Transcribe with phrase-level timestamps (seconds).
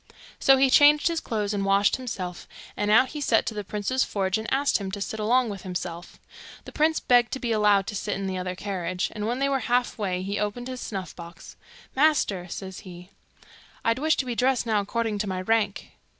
[0.39, 4.03] So he changed his clothes, and washed himself, and out he set to the prince's
[4.03, 6.19] forge and asked him to sit along with himself.
[6.65, 9.47] The prince begged to be allowed to sit in the other carriage, and when they
[9.47, 11.55] were half way he opened his snuff box.
[11.95, 13.11] 'Master,' says he,
[13.85, 15.91] 'I'd wish to be dressed now according to my rank.